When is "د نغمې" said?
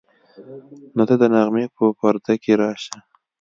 1.21-1.65